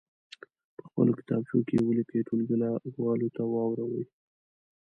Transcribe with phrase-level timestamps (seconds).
[0.77, 4.05] په خپلو کتابچو کې یې ولیکئ ټولګیوالو ته واوروئ.